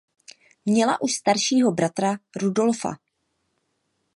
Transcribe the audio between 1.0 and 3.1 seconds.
už staršího bratra Rudolfa.